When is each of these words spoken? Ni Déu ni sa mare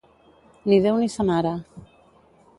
Ni 0.71 0.79
Déu 0.85 0.97
ni 1.03 1.11
sa 1.17 1.27
mare 1.29 1.53